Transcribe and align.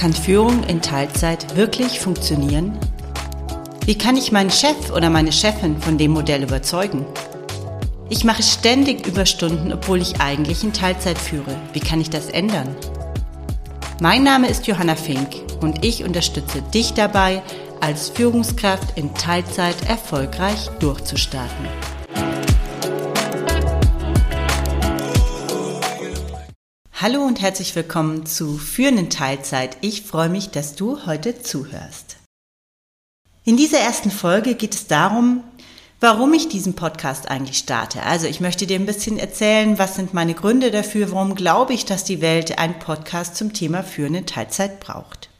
Kann 0.00 0.14
Führung 0.14 0.64
in 0.64 0.80
Teilzeit 0.80 1.56
wirklich 1.56 2.00
funktionieren? 2.00 2.72
Wie 3.84 3.98
kann 3.98 4.16
ich 4.16 4.32
meinen 4.32 4.48
Chef 4.48 4.90
oder 4.96 5.10
meine 5.10 5.30
Chefin 5.30 5.78
von 5.78 5.98
dem 5.98 6.12
Modell 6.12 6.42
überzeugen? 6.42 7.04
Ich 8.08 8.24
mache 8.24 8.42
ständig 8.42 9.06
Überstunden, 9.06 9.74
obwohl 9.74 10.00
ich 10.00 10.18
eigentlich 10.18 10.64
in 10.64 10.72
Teilzeit 10.72 11.18
führe. 11.18 11.54
Wie 11.74 11.80
kann 11.80 12.00
ich 12.00 12.08
das 12.08 12.30
ändern? 12.30 12.74
Mein 14.00 14.22
Name 14.22 14.48
ist 14.48 14.66
Johanna 14.66 14.96
Fink 14.96 15.36
und 15.60 15.84
ich 15.84 16.02
unterstütze 16.02 16.62
dich 16.72 16.94
dabei, 16.94 17.42
als 17.82 18.08
Führungskraft 18.08 18.96
in 18.96 19.12
Teilzeit 19.12 19.86
erfolgreich 19.86 20.70
durchzustarten. 20.78 21.99
Hallo 27.02 27.22
und 27.22 27.40
herzlich 27.40 27.74
willkommen 27.76 28.26
zu 28.26 28.58
Führenden 28.58 29.08
Teilzeit. 29.08 29.78
Ich 29.80 30.02
freue 30.02 30.28
mich, 30.28 30.50
dass 30.50 30.74
du 30.74 31.06
heute 31.06 31.40
zuhörst. 31.40 32.18
In 33.42 33.56
dieser 33.56 33.78
ersten 33.78 34.10
Folge 34.10 34.54
geht 34.54 34.74
es 34.74 34.86
darum, 34.86 35.42
warum 36.00 36.34
ich 36.34 36.50
diesen 36.50 36.74
Podcast 36.74 37.30
eigentlich 37.30 37.56
starte. 37.56 38.02
Also 38.02 38.26
ich 38.26 38.40
möchte 38.40 38.66
dir 38.66 38.78
ein 38.78 38.84
bisschen 38.84 39.18
erzählen, 39.18 39.78
was 39.78 39.96
sind 39.96 40.12
meine 40.12 40.34
Gründe 40.34 40.70
dafür, 40.70 41.10
warum 41.10 41.36
glaube 41.36 41.72
ich, 41.72 41.86
dass 41.86 42.04
die 42.04 42.20
Welt 42.20 42.58
einen 42.58 42.78
Podcast 42.78 43.34
zum 43.34 43.54
Thema 43.54 43.82
Führende 43.82 44.26
Teilzeit 44.26 44.78
braucht. 44.80 45.30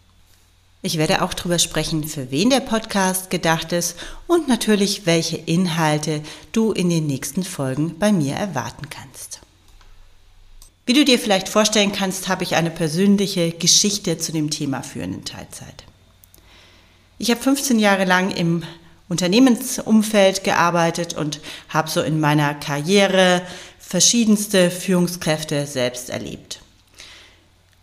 Ich 0.81 0.97
werde 0.97 1.21
auch 1.21 1.35
darüber 1.35 1.59
sprechen, 1.59 2.05
für 2.05 2.31
wen 2.31 2.49
der 2.49 2.61
Podcast 2.61 3.29
gedacht 3.29 3.73
ist 3.73 3.97
und 4.27 4.49
natürlich, 4.49 5.05
welche 5.05 5.37
Inhalte 5.37 6.23
du 6.53 6.73
in 6.73 6.89
den 6.89 7.07
nächsten 7.07 7.45
Folgen 7.45 7.99
bei 7.99 8.13
mir 8.13 8.35
erwarten 8.35 8.89
kannst. 8.89 9.41
Wie 10.91 10.95
du 10.95 11.05
dir 11.05 11.21
vielleicht 11.21 11.49
vorstellen 11.49 11.93
kannst, 11.93 12.27
habe 12.27 12.43
ich 12.43 12.57
eine 12.57 12.69
persönliche 12.69 13.53
Geschichte 13.53 14.19
zu 14.19 14.33
dem 14.33 14.51
Thema 14.51 14.83
führenden 14.83 15.25
Teilzeit. 15.25 15.85
Ich 17.17 17.31
habe 17.31 17.41
15 17.41 17.79
Jahre 17.79 18.05
lang 18.07 18.33
im 18.33 18.65
Unternehmensumfeld 19.09 20.43
gearbeitet 20.43 21.15
und 21.15 21.41
habe 21.69 21.89
so 21.89 22.01
in 22.01 22.19
meiner 22.19 22.55
Karriere 22.55 23.41
verschiedenste 23.79 24.69
Führungskräfte 24.69 25.65
selbst 25.65 26.11
erlebt. 26.11 26.61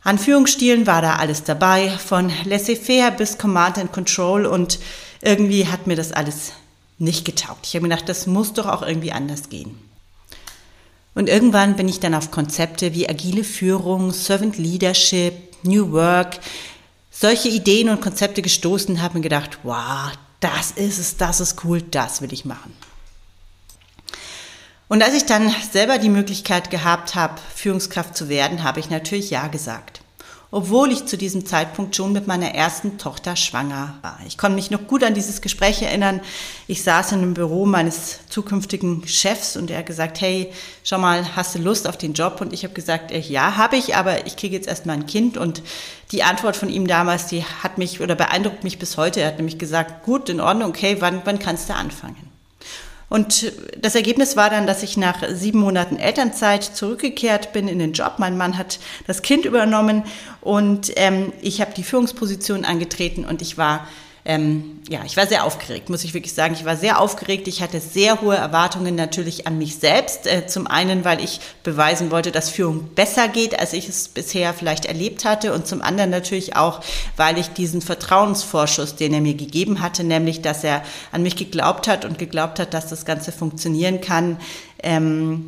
An 0.04 0.20
Führungsstilen 0.20 0.86
war 0.86 1.02
da 1.02 1.16
alles 1.16 1.46
dabei, 1.46 1.88
von 1.88 2.30
laissez-faire 2.44 3.12
bis 3.12 3.38
Command 3.38 3.78
and 3.78 3.94
Control 3.94 4.46
und 4.46 4.80
irgendwie 5.22 5.68
hat 5.68 5.88
mir 5.88 5.96
das 5.96 6.12
alles 6.12 6.52
nicht 6.98 7.24
getaugt. 7.24 7.68
Ich 7.68 7.76
habe 7.76 7.84
mir 7.84 7.96
gedacht, 7.96 8.10
das 8.10 8.28
muss 8.28 8.52
doch 8.52 8.66
auch 8.66 8.82
irgendwie 8.82 9.14
anders 9.14 9.48
gehen. 9.48 9.87
Und 11.18 11.30
irgendwann 11.30 11.76
bin 11.76 11.88
ich 11.88 12.00
dann 12.00 12.14
auf 12.14 12.30
Konzepte 12.30 12.94
wie 12.94 13.10
agile 13.10 13.44
Führung, 13.44 14.12
Servant 14.14 14.60
Leadership, 14.60 15.34
New 15.64 15.92
Work, 15.92 16.38
solche 17.10 17.50
Ideen 17.50 17.90
und 17.90 18.02
Konzepte 18.02 18.44
gestoßen 18.44 18.94
und 18.94 19.02
habe 19.02 19.16
mir 19.16 19.24
gedacht, 19.24 19.58
wow, 19.64 20.12
das 20.42 20.70
ist 20.76 21.00
es, 21.00 21.18
das 21.18 21.40
ist 21.40 21.64
cool, 21.64 21.82
das 21.82 22.22
will 22.22 22.32
ich 22.32 22.46
machen. 22.46 22.72
Und 24.90 25.02
als 25.02 25.16
ich 25.16 25.26
dann 25.26 25.52
selber 25.72 25.98
die 25.98 26.10
Möglichkeit 26.10 26.70
gehabt 26.70 27.16
habe, 27.16 27.42
Führungskraft 27.56 28.16
zu 28.16 28.30
werden, 28.30 28.62
habe 28.62 28.80
ich 28.80 28.92
natürlich 28.92 29.32
Ja 29.32 29.48
gesagt 29.48 29.97
obwohl 30.50 30.92
ich 30.92 31.06
zu 31.06 31.18
diesem 31.18 31.46
Zeitpunkt 31.46 31.96
schon 31.96 32.14
mit 32.14 32.28
meiner 32.28 32.54
ersten 32.56 32.98
Tochter 32.98 33.36
schwanger 33.36 33.96
war. 34.02 34.20
Ich 34.26 34.38
konnte 34.38 34.56
mich 34.56 34.72
noch 34.72 34.88
gut 34.88 35.04
an 35.04 35.14
dieses 35.14 35.42
Gespräch 35.42 35.82
erinnern. 35.82 36.22
Ich 36.68 36.84
saß 36.84 37.12
in 37.12 37.20
einem 37.20 37.34
Büro 37.34 37.66
meines 37.66 38.20
zukünftigen 38.30 39.06
Chefs 39.08 39.58
und 39.58 39.70
er 39.70 39.80
hat 39.80 39.86
gesagt, 39.86 40.22
hey, 40.22 40.52
schau 40.84 41.00
mal, 41.00 41.36
hast 41.36 41.56
du 41.56 41.60
Lust 41.60 41.88
auf 41.88 41.98
den 41.98 42.14
Job? 42.14 42.40
Und 42.40 42.54
ich 42.54 42.64
habe 42.64 42.74
gesagt, 42.74 43.12
äh, 43.12 43.20
ja, 43.20 43.58
habe 43.58 43.76
ich, 43.76 43.96
aber 43.96 44.26
ich 44.26 44.38
kriege 44.38 44.56
jetzt 44.56 44.68
erst 44.68 44.86
mal 44.86 44.94
ein 44.94 45.06
Kind. 45.06 45.38
Und 45.38 45.62
die 46.12 46.24
Antwort 46.24 46.56
von 46.56 46.70
ihm 46.70 46.88
damals, 46.88 47.28
die 47.28 47.44
hat 47.44 47.78
mich 47.78 48.00
oder 48.00 48.16
beeindruckt 48.16 48.64
mich 48.64 48.80
bis 48.80 48.96
heute. 48.96 49.20
Er 49.20 49.28
hat 49.28 49.38
nämlich 49.38 49.60
gesagt, 49.60 50.04
gut, 50.04 50.30
in 50.30 50.40
Ordnung, 50.40 50.70
okay, 50.70 50.98
wann, 51.00 51.22
wann 51.26 51.40
kannst 51.40 51.70
du 51.70 51.76
anfangen? 51.76 52.27
Und 53.10 53.54
das 53.80 53.96
Ergebnis 53.96 54.36
war 54.36 54.50
dann, 54.50 54.68
dass 54.68 54.84
ich 54.84 54.98
nach 54.98 55.24
sieben 55.30 55.60
Monaten 55.60 55.96
Elternzeit 55.96 56.64
zurückgekehrt 56.64 57.54
bin 57.54 57.70
in 57.70 57.80
den 57.80 57.94
Job. 57.94 58.16
Mein 58.18 58.36
Mann 58.36 58.58
hat 58.58 58.80
das 59.06 59.22
Kind 59.22 59.46
übernommen 59.46 60.04
und 60.42 60.92
ähm, 60.98 61.32
ich 61.42 61.62
habe 61.62 61.74
die 61.74 61.84
Führungsposition 61.84 62.66
angetreten 62.66 63.24
und 63.24 63.42
ich 63.42 63.58
war 63.58 63.88
ähm, 64.28 64.82
ja, 64.90 65.00
ich 65.06 65.16
war 65.16 65.26
sehr 65.26 65.46
aufgeregt, 65.46 65.90
muss 65.90 66.04
ich 66.04 66.14
wirklich 66.14 66.34
sagen. 66.34 66.54
Ich 66.54 66.66
war 66.66 66.76
sehr 66.76 67.00
aufgeregt. 67.00 67.48
Ich 67.48 67.62
hatte 67.62 67.80
sehr 67.80 68.20
hohe 68.20 68.36
Erwartungen 68.36 68.94
natürlich 68.94 69.48
an 69.48 69.58
mich 69.58 69.78
selbst. 69.78 70.28
Äh, 70.28 70.48
zum 70.48 70.68
einen, 70.68 71.06
weil 71.06 71.24
ich 71.24 71.40
beweisen 71.64 72.12
wollte, 72.12 72.34
dass 72.34 72.50
Führung 72.50 72.90
besser 72.94 73.30
geht, 73.30 73.58
als 73.58 73.72
ich 73.72 73.88
es 73.88 74.10
bisher 74.10 74.54
vielleicht 74.54 74.86
erlebt 74.86 75.24
hatte. 75.24 75.54
Und 75.54 75.66
zum 75.66 75.82
anderen 75.82 76.10
natürlich 76.10 76.58
auch, 76.58 76.82
weil 77.16 77.38
ich 77.38 77.48
diesen 77.48 77.82
Vertrauensvorschuss, 77.82 78.98
den 78.98 79.14
er 79.14 79.22
mir 79.22 79.34
gegeben 79.34 79.82
hatte, 79.82 80.04
nämlich, 80.04 80.42
dass 80.42 80.66
er 80.66 80.84
an 81.14 81.24
mich 81.24 81.38
geglaubt 81.38 81.88
hat 81.88 82.04
und 82.04 82.20
geglaubt 82.20 82.60
hat, 82.60 82.74
dass 82.74 82.88
das 82.88 83.06
Ganze 83.06 83.32
funktionieren 83.32 84.02
kann, 84.02 84.42
ähm, 84.84 85.48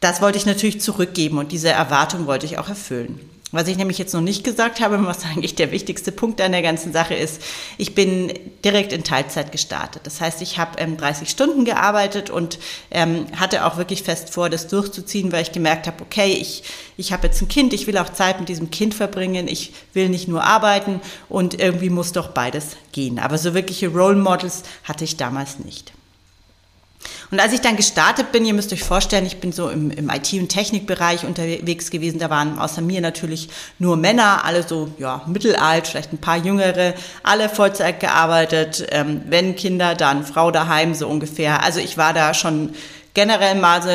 das 0.00 0.20
wollte 0.20 0.36
ich 0.36 0.44
natürlich 0.44 0.82
zurückgeben 0.82 1.38
und 1.38 1.52
diese 1.52 1.70
Erwartung 1.70 2.26
wollte 2.26 2.44
ich 2.44 2.58
auch 2.58 2.68
erfüllen. 2.68 3.18
Was 3.52 3.66
ich 3.66 3.76
nämlich 3.76 3.98
jetzt 3.98 4.14
noch 4.14 4.20
nicht 4.20 4.44
gesagt 4.44 4.80
habe, 4.80 5.04
was 5.06 5.24
eigentlich 5.24 5.54
der 5.54 5.72
wichtigste 5.72 6.12
Punkt 6.12 6.40
an 6.40 6.52
der 6.52 6.62
ganzen 6.62 6.92
Sache 6.92 7.14
ist, 7.14 7.42
ich 7.78 7.94
bin 7.94 8.32
direkt 8.64 8.92
in 8.92 9.04
Teilzeit 9.04 9.52
gestartet. 9.52 10.02
Das 10.04 10.20
heißt, 10.20 10.40
ich 10.42 10.58
habe 10.58 10.78
ähm, 10.78 10.96
30 10.96 11.28
Stunden 11.28 11.64
gearbeitet 11.64 12.30
und 12.30 12.58
ähm, 12.90 13.26
hatte 13.36 13.66
auch 13.66 13.76
wirklich 13.76 14.02
fest 14.02 14.30
vor, 14.30 14.50
das 14.50 14.68
durchzuziehen, 14.68 15.32
weil 15.32 15.42
ich 15.42 15.52
gemerkt 15.52 15.86
habe, 15.86 16.02
okay, 16.02 16.32
ich, 16.32 16.62
ich 16.96 17.12
habe 17.12 17.26
jetzt 17.26 17.40
ein 17.42 17.48
Kind, 17.48 17.72
ich 17.72 17.86
will 17.86 17.98
auch 17.98 18.10
Zeit 18.10 18.38
mit 18.38 18.48
diesem 18.48 18.70
Kind 18.70 18.94
verbringen, 18.94 19.48
ich 19.48 19.72
will 19.92 20.08
nicht 20.08 20.28
nur 20.28 20.44
arbeiten 20.44 21.00
und 21.28 21.58
irgendwie 21.58 21.90
muss 21.90 22.12
doch 22.12 22.28
beides 22.28 22.76
gehen. 22.92 23.18
Aber 23.18 23.38
so 23.38 23.54
wirkliche 23.54 23.88
Role 23.88 24.16
Models 24.16 24.62
hatte 24.84 25.04
ich 25.04 25.16
damals 25.16 25.58
nicht. 25.58 25.92
Und 27.30 27.40
als 27.40 27.52
ich 27.52 27.60
dann 27.60 27.76
gestartet 27.76 28.32
bin, 28.32 28.44
ihr 28.44 28.54
müsst 28.54 28.72
euch 28.72 28.82
vorstellen, 28.82 29.24
ich 29.24 29.38
bin 29.38 29.52
so 29.52 29.68
im, 29.68 29.90
im 29.90 30.10
IT- 30.10 30.32
und 30.34 30.48
Technikbereich 30.48 31.24
unterwegs 31.24 31.90
gewesen. 31.90 32.18
Da 32.18 32.28
waren 32.28 32.58
außer 32.58 32.82
mir 32.82 33.00
natürlich 33.00 33.48
nur 33.78 33.96
Männer, 33.96 34.44
alle 34.44 34.66
so 34.66 34.90
ja 34.98 35.22
mittelalt, 35.26 35.86
vielleicht 35.86 36.12
ein 36.12 36.18
paar 36.18 36.36
Jüngere, 36.36 36.94
alle 37.22 37.48
Vollzeit 37.48 38.00
gearbeitet. 38.00 38.86
Ähm, 38.90 39.22
wenn 39.26 39.56
Kinder, 39.56 39.94
dann 39.94 40.24
Frau 40.24 40.50
daheim 40.50 40.94
so 40.94 41.08
ungefähr. 41.08 41.62
Also 41.62 41.80
ich 41.80 41.96
war 41.96 42.12
da 42.12 42.34
schon 42.34 42.74
generell 43.14 43.54
mal 43.54 43.82
so 43.82 43.88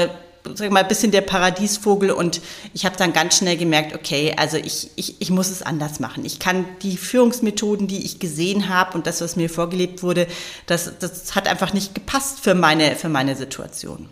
sag 0.53 0.71
mal, 0.71 0.81
ein 0.81 0.87
bisschen 0.87 1.11
der 1.11 1.21
Paradiesvogel 1.21 2.11
und 2.11 2.41
ich 2.73 2.85
habe 2.85 2.95
dann 2.97 3.13
ganz 3.13 3.37
schnell 3.37 3.57
gemerkt, 3.57 3.95
okay, 3.95 4.33
also 4.37 4.57
ich, 4.57 4.91
ich, 4.95 5.15
ich 5.19 5.31
muss 5.31 5.49
es 5.49 5.61
anders 5.61 5.99
machen. 5.99 6.25
Ich 6.25 6.39
kann 6.39 6.65
die 6.81 6.97
Führungsmethoden, 6.97 7.87
die 7.87 8.05
ich 8.05 8.19
gesehen 8.19 8.69
habe 8.69 8.95
und 8.97 9.07
das, 9.07 9.21
was 9.21 9.35
mir 9.35 9.49
vorgelebt 9.49 10.03
wurde, 10.03 10.27
das, 10.67 10.91
das 10.99 11.35
hat 11.35 11.47
einfach 11.47 11.73
nicht 11.73 11.95
gepasst 11.95 12.39
für 12.41 12.55
meine, 12.55 12.95
für 12.95 13.09
meine 13.09 13.35
Situation. 13.35 14.09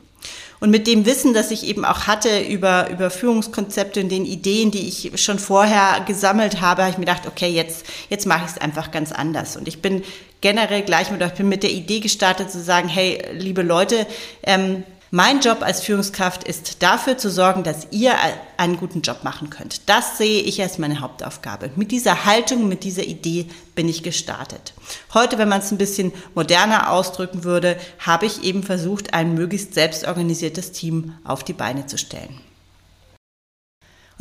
Und 0.63 0.69
mit 0.69 0.87
dem 0.87 1.05
Wissen, 1.05 1.33
das 1.33 1.51
ich 1.51 1.67
eben 1.67 1.83
auch 1.83 2.07
hatte 2.07 2.39
über, 2.39 2.89
über 2.89 3.09
Führungskonzepte 3.09 3.99
und 3.99 4.07
den 4.07 4.25
Ideen, 4.25 4.71
die 4.71 4.87
ich 4.87 5.11
schon 5.21 5.37
vorher 5.37 6.05
gesammelt 6.07 6.61
habe, 6.61 6.83
habe 6.83 6.91
ich 6.91 6.97
mir 6.97 7.03
gedacht, 7.05 7.27
okay, 7.27 7.49
jetzt, 7.49 7.85
jetzt 8.09 8.25
mache 8.25 8.45
ich 8.45 8.51
es 8.51 8.57
einfach 8.59 8.91
ganz 8.91 9.11
anders. 9.11 9.57
Und 9.57 9.67
ich 9.67 9.81
bin 9.81 10.03
generell 10.39 10.81
gleich 10.83 11.11
mit 11.11 11.21
euch, 11.21 11.33
bin 11.33 11.49
mit 11.49 11.63
der 11.63 11.71
Idee 11.71 11.99
gestartet 11.99 12.49
zu 12.49 12.61
sagen, 12.61 12.87
hey, 12.87 13.21
liebe 13.33 13.61
Leute, 13.61 14.07
ähm, 14.43 14.85
mein 15.15 15.41
Job 15.41 15.61
als 15.61 15.81
Führungskraft 15.81 16.43
ist 16.43 16.81
dafür 16.81 17.19
zu 17.19 17.29
sorgen, 17.29 17.63
dass 17.63 17.85
ihr 17.91 18.15
einen 18.57 18.77
guten 18.77 19.01
Job 19.01 19.23
machen 19.23 19.51
könnt. 19.51 19.87
Das 19.87 20.17
sehe 20.17 20.41
ich 20.41 20.59
als 20.59 20.79
meine 20.79 21.01
Hauptaufgabe. 21.01 21.69
Mit 21.75 21.91
dieser 21.91 22.25
Haltung, 22.25 22.67
mit 22.67 22.83
dieser 22.83 23.03
Idee 23.03 23.45
bin 23.75 23.87
ich 23.87 24.01
gestartet. 24.01 24.73
Heute, 25.13 25.37
wenn 25.37 25.49
man 25.49 25.59
es 25.59 25.71
ein 25.71 25.77
bisschen 25.77 26.13
moderner 26.33 26.89
ausdrücken 26.89 27.43
würde, 27.43 27.77
habe 27.99 28.25
ich 28.25 28.43
eben 28.43 28.63
versucht, 28.63 29.13
ein 29.13 29.35
möglichst 29.35 29.75
selbstorganisiertes 29.75 30.71
Team 30.71 31.13
auf 31.23 31.43
die 31.43 31.53
Beine 31.53 31.85
zu 31.85 31.99
stellen. 31.99 32.35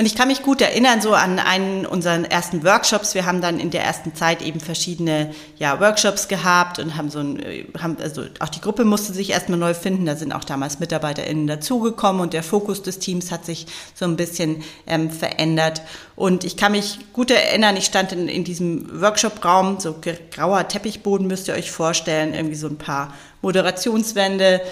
Und 0.02 0.06
ich 0.06 0.16
kann 0.16 0.26
mich 0.26 0.42
gut 0.42 0.60
erinnern, 0.60 1.00
so 1.00 1.14
an 1.14 1.38
einen 1.38 1.86
unserer 1.86 2.28
ersten 2.28 2.64
Workshops. 2.64 3.14
Wir 3.14 3.24
haben 3.24 3.40
dann 3.40 3.60
in 3.60 3.70
der 3.70 3.84
ersten 3.84 4.16
Zeit 4.16 4.42
eben 4.42 4.58
verschiedene 4.58 5.32
ja, 5.58 5.78
Workshops 5.78 6.26
gehabt 6.26 6.80
und 6.80 6.96
haben 6.96 7.08
so 7.08 7.20
ein, 7.20 7.38
äh, 7.38 7.66
haben, 7.80 7.96
also 8.02 8.24
auch 8.40 8.48
die 8.48 8.60
Gruppe 8.60 8.84
musste 8.84 9.12
sich 9.12 9.30
erstmal 9.30 9.60
neu 9.60 9.74
finden. 9.74 10.04
Da 10.04 10.16
sind 10.16 10.32
auch 10.32 10.42
damals 10.42 10.80
MitarbeiterInnen 10.80 11.46
dazugekommen 11.46 12.20
und 12.20 12.32
der 12.32 12.42
Fokus 12.42 12.82
des 12.82 12.98
Teams 12.98 13.30
hat 13.30 13.44
sich 13.44 13.68
so 13.94 14.04
ein 14.04 14.16
bisschen 14.16 14.64
ähm, 14.88 15.08
verändert. 15.08 15.82
Und 16.16 16.42
ich 16.42 16.56
kann 16.56 16.72
mich 16.72 16.98
gut 17.12 17.30
erinnern, 17.30 17.76
ich 17.76 17.84
stand 17.84 18.10
in, 18.10 18.26
in 18.26 18.42
diesem 18.42 19.00
Workshop-Raum, 19.00 19.78
so 19.78 19.94
grauer 20.32 20.66
Teppichboden 20.66 21.28
müsst 21.28 21.46
ihr 21.46 21.54
euch 21.54 21.70
vorstellen, 21.70 22.34
irgendwie 22.34 22.56
so 22.56 22.66
ein 22.66 22.76
paar 22.76 23.14
Moderationswände, 23.40 24.62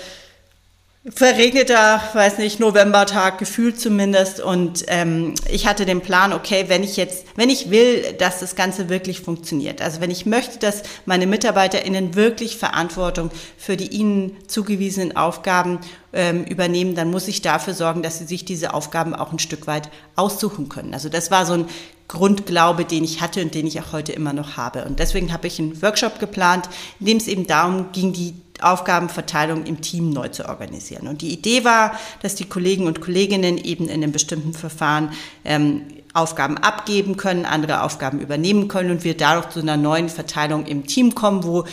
verregneter, 1.14 2.00
weiß 2.12 2.38
nicht, 2.38 2.60
Novembertag 2.60 3.38
gefühlt 3.38 3.80
zumindest. 3.80 4.40
Und 4.40 4.84
ähm, 4.88 5.34
ich 5.50 5.66
hatte 5.66 5.86
den 5.86 6.00
Plan, 6.00 6.32
okay, 6.32 6.64
wenn 6.68 6.82
ich 6.82 6.96
jetzt, 6.96 7.24
wenn 7.36 7.50
ich 7.50 7.70
will, 7.70 8.12
dass 8.18 8.40
das 8.40 8.54
Ganze 8.54 8.88
wirklich 8.88 9.20
funktioniert, 9.20 9.82
also 9.82 10.00
wenn 10.00 10.10
ich 10.10 10.26
möchte, 10.26 10.58
dass 10.58 10.82
meine 11.06 11.26
MitarbeiterInnen 11.26 12.14
wirklich 12.14 12.56
Verantwortung 12.56 13.30
für 13.56 13.76
die 13.76 13.88
ihnen 13.88 14.36
zugewiesenen 14.46 15.16
Aufgaben 15.16 15.80
ähm, 16.12 16.44
übernehmen, 16.44 16.94
dann 16.94 17.10
muss 17.10 17.28
ich 17.28 17.42
dafür 17.42 17.74
sorgen, 17.74 18.02
dass 18.02 18.18
sie 18.18 18.26
sich 18.26 18.44
diese 18.44 18.74
Aufgaben 18.74 19.14
auch 19.14 19.32
ein 19.32 19.38
Stück 19.38 19.66
weit 19.66 19.90
aussuchen 20.16 20.68
können. 20.68 20.94
Also 20.94 21.08
das 21.08 21.30
war 21.30 21.46
so 21.46 21.54
ein 21.54 21.66
Grundglaube, 22.08 22.84
den 22.84 23.04
ich 23.04 23.20
hatte 23.20 23.40
und 23.40 23.54
den 23.54 23.68
ich 23.68 23.80
auch 23.80 23.92
heute 23.92 24.10
immer 24.10 24.32
noch 24.32 24.56
habe. 24.56 24.84
Und 24.84 24.98
deswegen 24.98 25.32
habe 25.32 25.46
ich 25.46 25.60
einen 25.60 25.80
Workshop 25.80 26.18
geplant, 26.18 26.68
in 26.98 27.06
dem 27.06 27.18
es 27.18 27.28
eben 27.28 27.46
darum 27.46 27.92
ging, 27.92 28.12
die 28.12 28.34
Aufgabenverteilung 28.62 29.64
im 29.64 29.80
Team 29.80 30.10
neu 30.10 30.28
zu 30.28 30.48
organisieren. 30.48 31.08
Und 31.08 31.22
die 31.22 31.32
Idee 31.32 31.64
war, 31.64 31.98
dass 32.22 32.34
die 32.34 32.44
Kollegen 32.44 32.86
und 32.86 33.00
Kolleginnen 33.00 33.58
eben 33.58 33.84
in 33.88 34.02
einem 34.02 34.12
bestimmten 34.12 34.52
Verfahren 34.52 35.12
ähm, 35.44 35.82
Aufgaben 36.12 36.58
abgeben 36.58 37.16
können, 37.16 37.44
andere 37.44 37.82
Aufgaben 37.82 38.20
übernehmen 38.20 38.68
können 38.68 38.90
und 38.90 39.04
wir 39.04 39.16
dadurch 39.16 39.50
zu 39.50 39.60
einer 39.60 39.76
neuen 39.76 40.08
Verteilung 40.08 40.66
im 40.66 40.86
Team 40.86 41.14
kommen, 41.14 41.44
wo 41.44 41.64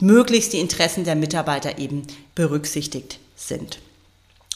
möglichst 0.00 0.52
die 0.52 0.60
Interessen 0.60 1.04
der 1.04 1.14
Mitarbeiter 1.14 1.78
eben 1.78 2.02
berücksichtigt 2.34 3.18
sind. 3.36 3.78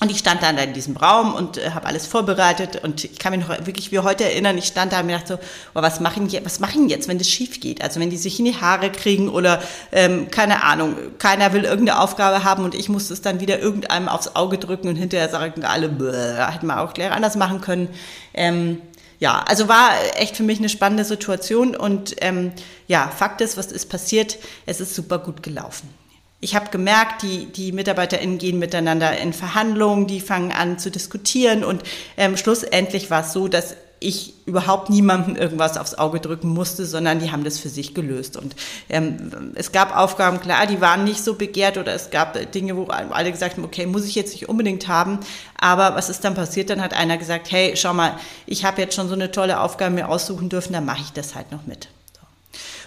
Und 0.00 0.10
ich 0.10 0.18
stand 0.18 0.42
dann 0.42 0.58
in 0.58 0.72
diesem 0.72 0.96
Raum 0.96 1.32
und 1.32 1.58
äh, 1.58 1.70
habe 1.70 1.86
alles 1.86 2.08
vorbereitet 2.08 2.82
und 2.82 3.04
ich 3.04 3.20
kann 3.20 3.30
mich 3.30 3.46
noch 3.46 3.66
wirklich 3.66 3.92
wie 3.92 4.00
heute 4.00 4.24
erinnern, 4.24 4.58
ich 4.58 4.64
stand 4.64 4.92
da 4.92 4.98
und 4.98 5.06
mir 5.06 5.16
dachte 5.16 5.34
so, 5.34 5.48
oh, 5.74 5.82
was 5.82 6.00
machen 6.00 6.26
die, 6.26 6.44
was 6.44 6.58
machen 6.58 6.88
jetzt, 6.88 7.06
wenn 7.06 7.18
das 7.18 7.28
schief 7.28 7.60
geht? 7.60 7.82
Also 7.82 8.00
wenn 8.00 8.10
die 8.10 8.16
sich 8.16 8.40
in 8.40 8.46
die 8.46 8.56
Haare 8.56 8.90
kriegen 8.90 9.28
oder 9.28 9.62
ähm, 9.92 10.28
keine 10.28 10.64
Ahnung, 10.64 10.96
keiner 11.18 11.52
will 11.52 11.62
irgendeine 11.62 12.00
Aufgabe 12.00 12.42
haben 12.42 12.64
und 12.64 12.74
ich 12.74 12.88
muss 12.88 13.10
es 13.10 13.22
dann 13.22 13.38
wieder 13.38 13.60
irgendeinem 13.60 14.08
aufs 14.08 14.34
Auge 14.34 14.58
drücken 14.58 14.88
und 14.88 14.96
hinterher 14.96 15.28
sagen 15.28 15.64
alle, 15.64 15.86
hätten 15.86 16.66
wir 16.66 16.80
auch 16.80 16.94
gleich 16.94 17.12
anders 17.12 17.36
machen 17.36 17.60
können. 17.60 17.88
Ähm, 18.34 18.82
ja, 19.20 19.44
also 19.46 19.68
war 19.68 19.90
echt 20.16 20.36
für 20.36 20.42
mich 20.42 20.58
eine 20.58 20.68
spannende 20.68 21.04
Situation 21.04 21.76
und 21.76 22.16
ähm, 22.22 22.50
ja, 22.88 23.08
Fakt 23.08 23.40
ist, 23.40 23.56
was 23.56 23.66
ist 23.70 23.88
passiert? 23.88 24.38
Es 24.66 24.80
ist 24.80 24.96
super 24.96 25.20
gut 25.20 25.44
gelaufen 25.44 26.01
ich 26.42 26.56
habe 26.56 26.70
gemerkt, 26.70 27.22
die, 27.22 27.46
die 27.46 27.70
MitarbeiterInnen 27.70 28.36
gehen 28.36 28.58
miteinander 28.58 29.16
in 29.16 29.32
Verhandlungen, 29.32 30.08
die 30.08 30.20
fangen 30.20 30.50
an 30.50 30.76
zu 30.78 30.90
diskutieren 30.90 31.62
und 31.62 31.82
ähm, 32.16 32.36
schlussendlich 32.36 33.10
war 33.10 33.22
es 33.22 33.32
so, 33.32 33.46
dass 33.46 33.76
ich 34.00 34.34
überhaupt 34.46 34.90
niemandem 34.90 35.36
irgendwas 35.36 35.78
aufs 35.78 35.94
Auge 35.94 36.18
drücken 36.18 36.48
musste, 36.48 36.84
sondern 36.84 37.20
die 37.20 37.30
haben 37.30 37.44
das 37.44 37.60
für 37.60 37.68
sich 37.68 37.94
gelöst. 37.94 38.36
Und 38.36 38.56
ähm, 38.88 39.52
es 39.54 39.70
gab 39.70 39.96
Aufgaben, 39.96 40.40
klar, 40.40 40.66
die 40.66 40.80
waren 40.80 41.04
nicht 41.04 41.22
so 41.22 41.34
begehrt 41.34 41.78
oder 41.78 41.94
es 41.94 42.10
gab 42.10 42.50
Dinge, 42.50 42.76
wo 42.76 42.86
alle 42.86 43.30
gesagt 43.30 43.56
haben, 43.56 43.64
okay, 43.64 43.86
muss 43.86 44.04
ich 44.04 44.16
jetzt 44.16 44.32
nicht 44.32 44.48
unbedingt 44.48 44.88
haben. 44.88 45.20
Aber 45.56 45.94
was 45.94 46.10
ist 46.10 46.24
dann 46.24 46.34
passiert? 46.34 46.70
Dann 46.70 46.82
hat 46.82 46.94
einer 46.94 47.16
gesagt, 47.16 47.52
hey, 47.52 47.76
schau 47.76 47.94
mal, 47.94 48.16
ich 48.46 48.64
habe 48.64 48.80
jetzt 48.80 48.96
schon 48.96 49.06
so 49.06 49.14
eine 49.14 49.30
tolle 49.30 49.60
Aufgabe 49.60 49.94
mir 49.94 50.08
aussuchen 50.08 50.48
dürfen, 50.48 50.72
dann 50.72 50.84
mache 50.84 51.02
ich 51.02 51.12
das 51.12 51.36
halt 51.36 51.52
noch 51.52 51.66
mit. 51.66 51.86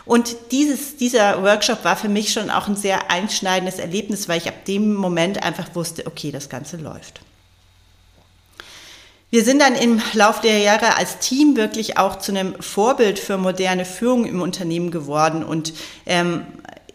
Und 0.05 0.35
dieses, 0.51 0.97
dieser 0.97 1.41
Workshop 1.43 1.83
war 1.83 1.95
für 1.95 2.09
mich 2.09 2.31
schon 2.31 2.49
auch 2.49 2.67
ein 2.67 2.75
sehr 2.75 3.09
einschneidendes 3.09 3.79
Erlebnis, 3.79 4.29
weil 4.29 4.37
ich 4.37 4.47
ab 4.47 4.65
dem 4.65 4.93
Moment 4.93 5.41
einfach 5.43 5.73
wusste, 5.73 6.05
okay, 6.05 6.31
das 6.31 6.49
Ganze 6.49 6.77
läuft. 6.77 7.21
Wir 9.31 9.43
sind 9.43 9.59
dann 9.59 9.75
im 9.75 10.01
Laufe 10.13 10.43
der 10.43 10.59
Jahre 10.59 10.95
als 10.95 11.17
Team 11.19 11.57
wirklich 11.57 11.97
auch 11.97 12.19
zu 12.19 12.31
einem 12.31 12.55
Vorbild 12.61 13.19
für 13.19 13.37
moderne 13.37 13.83
Führung 13.83 14.25
im 14.25 14.41
Unternehmen 14.41 14.91
geworden 14.91 15.43
und 15.43 15.73
ähm, 16.05 16.45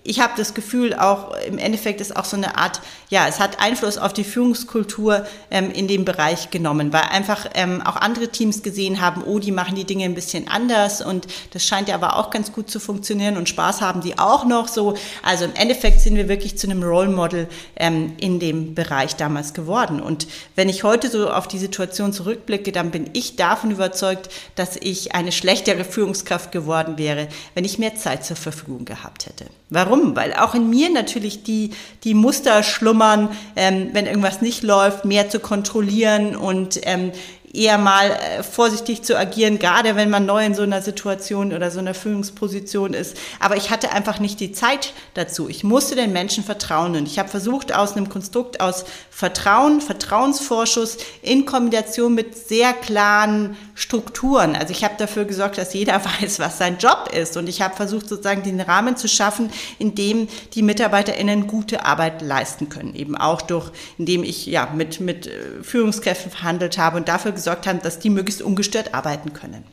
ich 0.02 0.20
habe 0.20 0.32
das 0.36 0.54
Gefühl, 0.54 0.94
auch 0.94 1.34
im 1.46 1.58
Endeffekt 1.58 2.00
ist 2.00 2.16
auch 2.16 2.24
so 2.24 2.36
eine 2.36 2.56
Art, 2.56 2.80
ja, 3.10 3.26
es 3.28 3.38
hat 3.38 3.60
Einfluss 3.60 3.98
auf 3.98 4.14
die 4.14 4.24
Führungskultur 4.24 5.26
ähm, 5.50 5.70
in 5.70 5.88
dem 5.88 6.06
Bereich 6.06 6.50
genommen, 6.50 6.92
weil 6.92 7.02
einfach 7.02 7.46
ähm, 7.54 7.82
auch 7.82 7.96
andere 7.96 8.28
Teams 8.28 8.62
gesehen 8.62 9.00
haben, 9.02 9.22
oh, 9.22 9.38
die 9.38 9.52
machen 9.52 9.74
die 9.74 9.84
Dinge 9.84 10.06
ein 10.06 10.14
bisschen 10.14 10.48
anders 10.48 11.02
und 11.02 11.26
das 11.52 11.66
scheint 11.66 11.88
ja 11.88 11.94
aber 11.94 12.16
auch 12.16 12.30
ganz 12.30 12.50
gut 12.50 12.70
zu 12.70 12.80
funktionieren 12.80 13.36
und 13.36 13.48
Spaß 13.48 13.82
haben 13.82 14.00
die 14.00 14.18
auch 14.18 14.46
noch 14.46 14.68
so. 14.68 14.94
Also 15.22 15.44
im 15.44 15.54
Endeffekt 15.54 16.00
sind 16.00 16.16
wir 16.16 16.28
wirklich 16.28 16.56
zu 16.56 16.68
einem 16.68 16.82
Role 16.82 17.10
Model 17.10 17.46
ähm, 17.76 18.14
in 18.18 18.40
dem 18.40 18.74
Bereich 18.74 19.16
damals 19.16 19.52
geworden. 19.52 20.00
Und 20.00 20.26
wenn 20.56 20.70
ich 20.70 20.82
heute 20.82 21.10
so 21.10 21.30
auf 21.30 21.46
die 21.46 21.58
Situation 21.58 22.14
zurückblicke, 22.14 22.72
dann 22.72 22.90
bin 22.90 23.10
ich 23.12 23.36
davon 23.36 23.70
überzeugt, 23.70 24.30
dass 24.54 24.76
ich 24.76 25.14
eine 25.14 25.32
schlechtere 25.32 25.84
Führungskraft 25.84 26.52
geworden 26.52 26.96
wäre, 26.96 27.28
wenn 27.54 27.66
ich 27.66 27.78
mehr 27.78 27.96
Zeit 27.96 28.24
zur 28.24 28.36
Verfügung 28.36 28.86
gehabt 28.86 29.26
hätte. 29.26 29.44
Warum? 29.70 30.16
Weil 30.16 30.34
auch 30.34 30.56
in 30.56 30.68
mir 30.68 30.90
natürlich 30.90 31.44
die, 31.44 31.70
die 32.02 32.14
Muster 32.14 32.64
schlummern, 32.64 33.28
ähm, 33.54 33.90
wenn 33.92 34.06
irgendwas 34.06 34.42
nicht 34.42 34.64
läuft, 34.64 35.04
mehr 35.04 35.28
zu 35.28 35.38
kontrollieren 35.38 36.34
und 36.34 36.80
ähm, 36.82 37.12
eher 37.52 37.78
mal 37.78 38.10
äh, 38.10 38.42
vorsichtig 38.42 39.02
zu 39.02 39.18
agieren, 39.18 39.58
gerade 39.58 39.96
wenn 39.96 40.10
man 40.10 40.24
neu 40.24 40.44
in 40.44 40.54
so 40.54 40.62
einer 40.62 40.82
Situation 40.82 41.52
oder 41.52 41.70
so 41.70 41.80
einer 41.80 41.94
Führungsposition 41.94 42.94
ist. 42.94 43.16
Aber 43.40 43.56
ich 43.56 43.70
hatte 43.70 43.90
einfach 43.92 44.20
nicht 44.20 44.38
die 44.38 44.52
Zeit 44.52 44.92
dazu. 45.14 45.48
Ich 45.48 45.64
musste 45.64 45.96
den 45.96 46.12
Menschen 46.12 46.44
vertrauen 46.44 46.94
und 46.94 47.06
ich 47.06 47.18
habe 47.18 47.28
versucht, 47.28 47.74
aus 47.74 47.96
einem 47.96 48.08
Konstrukt 48.08 48.60
aus 48.60 48.84
Vertrauen, 49.10 49.80
Vertrauensvorschuss 49.80 50.98
in 51.22 51.44
Kombination 51.44 52.14
mit 52.14 52.36
sehr 52.36 52.72
klaren 52.72 53.56
Strukturen. 53.74 54.54
Also 54.54 54.72
ich 54.72 54.84
habe 54.84 54.94
dafür 54.96 55.24
gesorgt, 55.24 55.58
dass 55.58 55.74
jeder 55.74 56.00
weiß, 56.20 56.38
was 56.38 56.58
sein 56.58 56.78
Job 56.78 57.10
ist 57.12 57.36
und 57.36 57.48
ich 57.48 57.62
habe 57.62 57.74
versucht, 57.74 58.08
sozusagen 58.08 58.44
den 58.44 58.60
Rahmen 58.60 58.96
zu 58.96 59.08
schaffen, 59.08 59.50
in 59.78 59.96
dem 59.96 60.28
die 60.54 60.62
MitarbeiterInnen 60.62 61.48
gute 61.48 61.84
Arbeit 61.84 62.22
leisten 62.22 62.68
können. 62.68 62.94
Eben 62.94 63.16
auch 63.16 63.42
durch, 63.42 63.70
indem 63.98 64.22
ich 64.22 64.46
ja 64.46 64.68
mit, 64.72 65.00
mit 65.00 65.26
äh, 65.26 65.62
Führungskräften 65.62 66.30
verhandelt 66.30 66.78
habe 66.78 66.96
und 66.96 67.08
dafür 67.08 67.39
gesorgt 67.40 67.66
haben, 67.66 67.82
dass 67.82 67.98
die 67.98 68.10
möglichst 68.10 68.42
ungestört 68.42 68.94
arbeiten 68.94 69.32
können. 69.32 69.64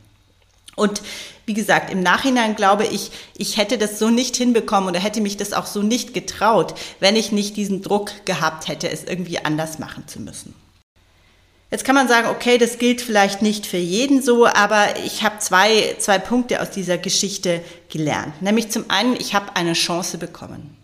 Und 0.74 1.02
wie 1.44 1.54
gesagt, 1.54 1.90
im 1.90 2.02
Nachhinein 2.02 2.54
glaube 2.54 2.86
ich, 2.86 3.10
ich 3.36 3.56
hätte 3.56 3.78
das 3.78 3.98
so 3.98 4.10
nicht 4.10 4.36
hinbekommen 4.36 4.88
oder 4.88 5.00
hätte 5.00 5.20
mich 5.20 5.36
das 5.36 5.52
auch 5.52 5.66
so 5.66 5.82
nicht 5.82 6.14
getraut, 6.14 6.74
wenn 7.00 7.16
ich 7.16 7.32
nicht 7.32 7.56
diesen 7.56 7.82
Druck 7.82 8.12
gehabt 8.24 8.68
hätte, 8.68 8.88
es 8.88 9.04
irgendwie 9.04 9.38
anders 9.44 9.78
machen 9.78 10.06
zu 10.06 10.20
müssen. 10.20 10.54
Jetzt 11.70 11.84
kann 11.84 11.96
man 11.96 12.08
sagen, 12.08 12.28
okay, 12.28 12.56
das 12.56 12.78
gilt 12.78 13.02
vielleicht 13.02 13.42
nicht 13.42 13.66
für 13.66 13.76
jeden 13.76 14.22
so, 14.22 14.46
aber 14.46 14.96
ich 15.04 15.22
habe 15.22 15.38
zwei, 15.40 15.96
zwei 15.98 16.18
Punkte 16.18 16.62
aus 16.62 16.70
dieser 16.70 16.96
Geschichte 16.96 17.60
gelernt. 17.90 18.40
Nämlich 18.40 18.70
zum 18.70 18.88
einen, 18.88 19.16
ich 19.20 19.34
habe 19.34 19.54
eine 19.54 19.74
Chance 19.74 20.16
bekommen. 20.16 20.77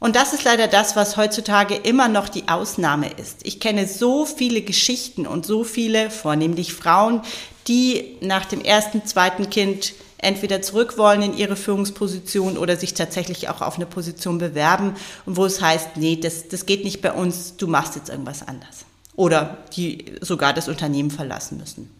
Und 0.00 0.16
das 0.16 0.32
ist 0.32 0.44
leider 0.44 0.66
das, 0.66 0.96
was 0.96 1.18
heutzutage 1.18 1.76
immer 1.76 2.08
noch 2.08 2.30
die 2.30 2.48
Ausnahme 2.48 3.10
ist. 3.12 3.40
Ich 3.46 3.60
kenne 3.60 3.86
so 3.86 4.24
viele 4.24 4.62
Geschichten 4.62 5.26
und 5.26 5.44
so 5.44 5.62
viele, 5.62 6.10
vornehmlich 6.10 6.72
Frauen, 6.72 7.20
die 7.68 8.16
nach 8.22 8.46
dem 8.46 8.62
ersten, 8.62 9.04
zweiten 9.04 9.50
Kind 9.50 9.92
entweder 10.16 10.62
zurück 10.62 10.96
wollen 10.96 11.22
in 11.22 11.36
ihre 11.36 11.54
Führungsposition 11.54 12.56
oder 12.56 12.76
sich 12.76 12.94
tatsächlich 12.94 13.50
auch 13.50 13.60
auf 13.60 13.76
eine 13.76 13.86
Position 13.86 14.38
bewerben 14.38 14.94
und 15.26 15.36
wo 15.36 15.44
es 15.44 15.60
heißt, 15.60 15.96
nee, 15.96 16.16
das, 16.16 16.48
das 16.48 16.64
geht 16.64 16.82
nicht 16.84 17.02
bei 17.02 17.12
uns, 17.12 17.56
du 17.56 17.66
machst 17.66 17.94
jetzt 17.94 18.08
irgendwas 18.08 18.46
anders. 18.46 18.86
Oder 19.16 19.58
die 19.76 20.16
sogar 20.22 20.54
das 20.54 20.68
Unternehmen 20.68 21.10
verlassen 21.10 21.58
müssen. 21.58 21.90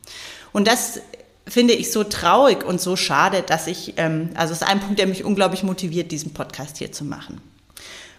Und 0.52 0.66
das 0.66 1.00
finde 1.46 1.74
ich 1.74 1.92
so 1.92 2.04
traurig 2.04 2.64
und 2.64 2.80
so 2.80 2.96
schade, 2.96 3.42
dass 3.42 3.66
ich, 3.66 3.94
ähm, 3.98 4.30
also 4.34 4.52
es 4.52 4.62
ist 4.62 4.68
ein 4.68 4.80
Punkt, 4.80 4.98
der 4.98 5.06
mich 5.06 5.24
unglaublich 5.24 5.62
motiviert, 5.62 6.12
diesen 6.12 6.32
Podcast 6.32 6.78
hier 6.78 6.92
zu 6.92 7.04
machen. 7.04 7.40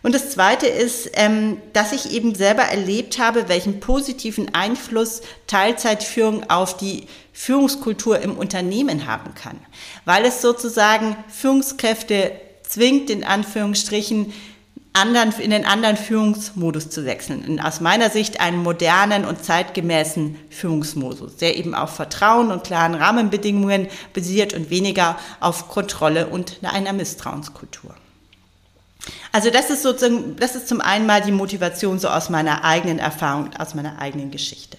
Und 0.03 0.15
das 0.15 0.31
Zweite 0.31 0.65
ist, 0.65 1.11
ähm, 1.13 1.61
dass 1.73 1.91
ich 1.91 2.11
eben 2.11 2.33
selber 2.33 2.63
erlebt 2.63 3.19
habe, 3.19 3.49
welchen 3.49 3.79
positiven 3.79 4.53
Einfluss 4.53 5.21
Teilzeitführung 5.45 6.49
auf 6.49 6.75
die 6.75 7.05
Führungskultur 7.33 8.19
im 8.19 8.37
Unternehmen 8.37 9.05
haben 9.05 9.35
kann. 9.35 9.59
Weil 10.05 10.25
es 10.25 10.41
sozusagen 10.41 11.15
Führungskräfte 11.27 12.31
zwingt, 12.63 13.09
in 13.09 13.23
Anführungsstrichen, 13.23 14.33
anderen, 14.93 15.31
in 15.39 15.51
den 15.51 15.65
anderen 15.65 15.95
Führungsmodus 15.95 16.89
zu 16.89 17.05
wechseln. 17.05 17.45
Und 17.47 17.59
aus 17.59 17.79
meiner 17.79 18.09
Sicht 18.09 18.41
einen 18.41 18.61
modernen 18.61 19.23
und 19.23 19.43
zeitgemäßen 19.43 20.35
Führungsmodus, 20.49 21.37
der 21.37 21.57
eben 21.57 21.73
auf 21.73 21.91
Vertrauen 21.91 22.51
und 22.51 22.63
klaren 22.63 22.95
Rahmenbedingungen 22.95 23.87
basiert 24.13 24.53
und 24.53 24.69
weniger 24.69 25.17
auf 25.39 25.69
Kontrolle 25.69 26.27
und 26.27 26.57
einer 26.63 26.91
Misstrauenskultur. 26.91 27.95
Also 29.31 29.49
das 29.49 29.69
ist 29.69 29.83
sozusagen, 29.83 30.35
das 30.37 30.55
ist 30.55 30.67
zum 30.67 30.81
einen 30.81 31.05
mal 31.05 31.21
die 31.21 31.31
Motivation 31.31 31.99
so 31.99 32.07
aus 32.09 32.29
meiner 32.29 32.63
eigenen 32.63 32.99
Erfahrung, 32.99 33.49
aus 33.57 33.73
meiner 33.73 33.99
eigenen 33.99 34.31
Geschichte. 34.31 34.77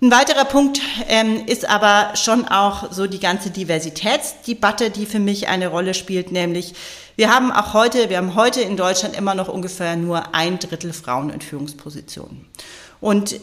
Ein 0.00 0.12
weiterer 0.12 0.44
Punkt 0.44 0.80
ähm, 1.08 1.44
ist 1.46 1.68
aber 1.68 2.14
schon 2.14 2.46
auch 2.46 2.92
so 2.92 3.08
die 3.08 3.18
ganze 3.18 3.50
Diversitätsdebatte, 3.50 4.90
die 4.90 5.06
für 5.06 5.18
mich 5.18 5.48
eine 5.48 5.68
Rolle 5.68 5.92
spielt, 5.92 6.30
nämlich 6.30 6.74
wir 7.16 7.34
haben 7.34 7.50
auch 7.50 7.74
heute, 7.74 8.08
wir 8.08 8.18
haben 8.18 8.36
heute 8.36 8.60
in 8.60 8.76
Deutschland 8.76 9.16
immer 9.16 9.34
noch 9.34 9.48
ungefähr 9.48 9.96
nur 9.96 10.36
ein 10.36 10.60
Drittel 10.60 10.92
Frauen 10.92 11.30
in 11.30 11.40
Führungspositionen. 11.40 12.46
Und 13.00 13.40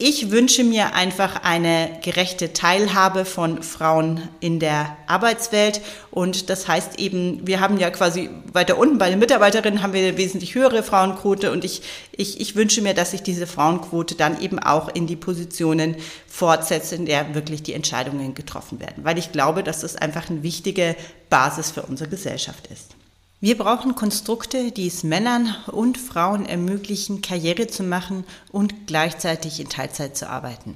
ich 0.00 0.30
wünsche 0.30 0.62
mir 0.62 0.94
einfach 0.94 1.42
eine 1.42 1.90
gerechte 2.04 2.52
Teilhabe 2.52 3.24
von 3.24 3.64
Frauen 3.64 4.28
in 4.38 4.60
der 4.60 4.96
Arbeitswelt. 5.08 5.80
Und 6.12 6.50
das 6.50 6.68
heißt 6.68 7.00
eben, 7.00 7.44
wir 7.48 7.58
haben 7.58 7.80
ja 7.80 7.90
quasi 7.90 8.30
weiter 8.52 8.78
unten 8.78 8.98
bei 8.98 9.10
den 9.10 9.18
Mitarbeiterinnen 9.18 9.82
haben 9.82 9.92
wir 9.92 10.06
eine 10.06 10.16
wesentlich 10.16 10.54
höhere 10.54 10.84
Frauenquote. 10.84 11.50
Und 11.50 11.64
ich, 11.64 11.82
ich, 12.12 12.40
ich 12.40 12.54
wünsche 12.54 12.80
mir, 12.80 12.94
dass 12.94 13.10
sich 13.10 13.24
diese 13.24 13.48
Frauenquote 13.48 14.14
dann 14.14 14.40
eben 14.40 14.60
auch 14.60 14.88
in 14.88 15.08
die 15.08 15.16
Positionen 15.16 15.96
fortsetzt, 16.28 16.92
in 16.92 17.04
der 17.04 17.34
wirklich 17.34 17.64
die 17.64 17.74
Entscheidungen 17.74 18.34
getroffen 18.34 18.78
werden. 18.78 19.02
Weil 19.02 19.18
ich 19.18 19.32
glaube, 19.32 19.64
dass 19.64 19.80
das 19.80 19.96
einfach 19.96 20.30
eine 20.30 20.44
wichtige 20.44 20.94
Basis 21.28 21.72
für 21.72 21.82
unsere 21.82 22.08
Gesellschaft 22.08 22.68
ist. 22.68 22.97
Wir 23.40 23.56
brauchen 23.56 23.94
Konstrukte, 23.94 24.72
die 24.72 24.88
es 24.88 25.04
Männern 25.04 25.54
und 25.68 25.96
Frauen 25.96 26.44
ermöglichen, 26.44 27.22
Karriere 27.22 27.68
zu 27.68 27.84
machen 27.84 28.24
und 28.50 28.88
gleichzeitig 28.88 29.60
in 29.60 29.68
Teilzeit 29.68 30.16
zu 30.16 30.28
arbeiten. 30.28 30.74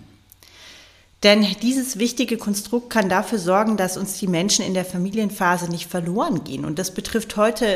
Denn 1.25 1.45
dieses 1.61 1.99
wichtige 1.99 2.37
Konstrukt 2.37 2.91
kann 2.91 3.09
dafür 3.09 3.39
sorgen, 3.39 3.77
dass 3.77 3.97
uns 3.97 4.19
die 4.19 4.29
Menschen 4.29 4.65
in 4.65 4.75
der 4.75 4.85
Familienphase 4.85 5.71
nicht 5.71 5.89
verloren 5.89 6.43
gehen. 6.43 6.65
Und 6.65 6.79
das 6.79 6.95
betrifft 6.95 7.37
heute 7.37 7.67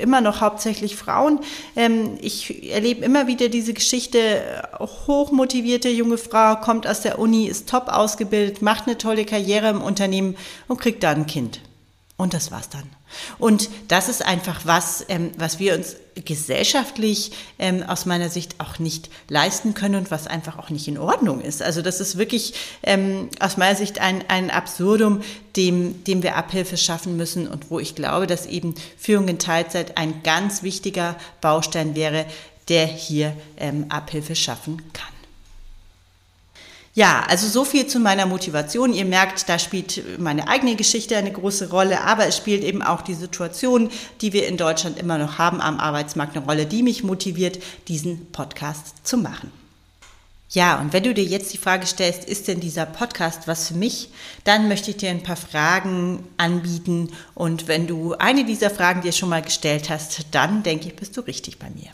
immer 0.00 0.20
noch 0.20 0.40
hauptsächlich 0.40 0.96
Frauen. 0.96 1.40
Ähm, 1.76 2.18
ich 2.20 2.70
erlebe 2.72 3.04
immer 3.04 3.28
wieder 3.28 3.48
diese 3.48 3.74
Geschichte, 3.74 4.62
hochmotivierte 4.78 5.88
junge 5.88 6.18
Frau 6.18 6.56
kommt 6.56 6.86
aus 6.86 7.00
der 7.00 7.18
Uni, 7.18 7.46
ist 7.46 7.68
top 7.68 7.88
ausgebildet, 7.88 8.62
macht 8.62 8.86
eine 8.86 8.98
tolle 8.98 9.24
Karriere 9.24 9.70
im 9.70 9.82
Unternehmen 9.82 10.36
und 10.66 10.80
kriegt 10.80 11.02
dann 11.02 11.18
ein 11.18 11.26
Kind. 11.26 11.60
Und 12.16 12.34
das 12.34 12.50
war's 12.50 12.70
dann. 12.70 12.95
Und 13.38 13.68
das 13.88 14.08
ist 14.08 14.24
einfach 14.24 14.62
was, 14.64 15.04
ähm, 15.08 15.32
was 15.36 15.58
wir 15.58 15.74
uns 15.74 15.96
gesellschaftlich 16.24 17.32
ähm, 17.58 17.82
aus 17.82 18.06
meiner 18.06 18.30
Sicht 18.30 18.58
auch 18.58 18.78
nicht 18.78 19.10
leisten 19.28 19.74
können 19.74 19.96
und 19.96 20.10
was 20.10 20.26
einfach 20.26 20.58
auch 20.58 20.70
nicht 20.70 20.88
in 20.88 20.98
Ordnung 20.98 21.40
ist. 21.40 21.62
Also 21.62 21.82
das 21.82 22.00
ist 22.00 22.16
wirklich 22.16 22.54
ähm, 22.82 23.28
aus 23.38 23.56
meiner 23.56 23.76
Sicht 23.76 24.00
ein, 24.00 24.24
ein 24.28 24.50
Absurdum, 24.50 25.20
dem, 25.56 26.04
dem 26.04 26.22
wir 26.22 26.36
Abhilfe 26.36 26.76
schaffen 26.76 27.16
müssen 27.16 27.46
und 27.46 27.70
wo 27.70 27.78
ich 27.78 27.94
glaube, 27.94 28.26
dass 28.26 28.46
eben 28.46 28.74
Führung 28.96 29.28
in 29.28 29.38
Teilzeit 29.38 29.98
ein 29.98 30.22
ganz 30.22 30.62
wichtiger 30.62 31.16
Baustein 31.40 31.94
wäre, 31.94 32.24
der 32.68 32.86
hier 32.86 33.36
ähm, 33.58 33.86
Abhilfe 33.90 34.34
schaffen 34.34 34.82
kann. 34.92 35.15
Ja, 36.96 37.24
also 37.28 37.46
so 37.46 37.66
viel 37.66 37.86
zu 37.86 38.00
meiner 38.00 38.24
Motivation. 38.24 38.94
Ihr 38.94 39.04
merkt, 39.04 39.50
da 39.50 39.58
spielt 39.58 40.18
meine 40.18 40.48
eigene 40.48 40.76
Geschichte 40.76 41.14
eine 41.14 41.30
große 41.30 41.68
Rolle, 41.68 42.00
aber 42.00 42.26
es 42.26 42.38
spielt 42.38 42.64
eben 42.64 42.80
auch 42.80 43.02
die 43.02 43.12
Situation, 43.12 43.90
die 44.22 44.32
wir 44.32 44.48
in 44.48 44.56
Deutschland 44.56 44.98
immer 44.98 45.18
noch 45.18 45.36
haben 45.36 45.60
am 45.60 45.78
Arbeitsmarkt, 45.78 46.34
eine 46.34 46.46
Rolle, 46.46 46.64
die 46.64 46.82
mich 46.82 47.04
motiviert, 47.04 47.62
diesen 47.88 48.32
Podcast 48.32 49.06
zu 49.06 49.18
machen. 49.18 49.52
Ja, 50.48 50.80
und 50.80 50.94
wenn 50.94 51.02
du 51.02 51.12
dir 51.12 51.24
jetzt 51.24 51.52
die 51.52 51.58
Frage 51.58 51.86
stellst, 51.86 52.24
ist 52.24 52.48
denn 52.48 52.60
dieser 52.60 52.86
Podcast 52.86 53.46
was 53.46 53.68
für 53.68 53.74
mich, 53.74 54.08
dann 54.44 54.66
möchte 54.66 54.90
ich 54.90 54.96
dir 54.96 55.10
ein 55.10 55.22
paar 55.22 55.36
Fragen 55.36 56.26
anbieten. 56.38 57.12
Und 57.34 57.68
wenn 57.68 57.86
du 57.86 58.14
eine 58.14 58.46
dieser 58.46 58.70
Fragen 58.70 59.02
dir 59.02 59.12
schon 59.12 59.28
mal 59.28 59.42
gestellt 59.42 59.90
hast, 59.90 60.24
dann 60.30 60.62
denke 60.62 60.86
ich, 60.86 60.96
bist 60.96 61.14
du 61.18 61.20
richtig 61.20 61.58
bei 61.58 61.68
mir. 61.68 61.90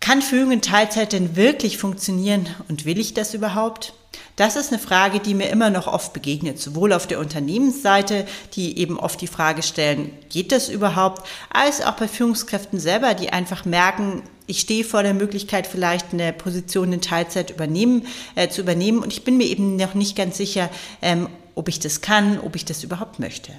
Kann 0.00 0.22
Führung 0.22 0.50
in 0.50 0.62
Teilzeit 0.62 1.12
denn 1.12 1.36
wirklich 1.36 1.76
funktionieren 1.76 2.48
und 2.68 2.86
will 2.86 2.98
ich 2.98 3.12
das 3.12 3.34
überhaupt? 3.34 3.92
Das 4.34 4.56
ist 4.56 4.72
eine 4.72 4.80
Frage, 4.80 5.20
die 5.20 5.34
mir 5.34 5.50
immer 5.50 5.68
noch 5.68 5.86
oft 5.86 6.14
begegnet, 6.14 6.58
sowohl 6.58 6.94
auf 6.94 7.06
der 7.06 7.18
Unternehmensseite, 7.20 8.26
die 8.54 8.78
eben 8.78 8.98
oft 8.98 9.20
die 9.20 9.26
Frage 9.26 9.62
stellen, 9.62 10.12
geht 10.30 10.52
das 10.52 10.70
überhaupt, 10.70 11.28
als 11.52 11.82
auch 11.82 11.92
bei 11.92 12.08
Führungskräften 12.08 12.80
selber, 12.80 13.12
die 13.12 13.34
einfach 13.34 13.66
merken, 13.66 14.22
ich 14.46 14.60
stehe 14.60 14.84
vor 14.84 15.02
der 15.02 15.12
Möglichkeit, 15.12 15.66
vielleicht 15.66 16.14
eine 16.14 16.32
Position 16.32 16.92
in 16.94 17.02
Teilzeit 17.02 17.50
übernehmen, 17.50 18.06
äh, 18.34 18.48
zu 18.48 18.62
übernehmen 18.62 19.00
und 19.00 19.12
ich 19.12 19.24
bin 19.24 19.36
mir 19.36 19.46
eben 19.46 19.76
noch 19.76 19.92
nicht 19.92 20.16
ganz 20.16 20.38
sicher, 20.38 20.70
ähm, 21.02 21.28
ob 21.54 21.68
ich 21.68 21.78
das 21.78 22.00
kann, 22.00 22.40
ob 22.40 22.56
ich 22.56 22.64
das 22.64 22.82
überhaupt 22.82 23.18
möchte. 23.18 23.52